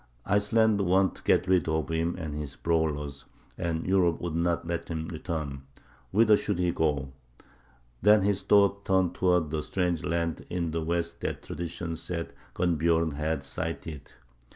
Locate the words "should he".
6.37-6.71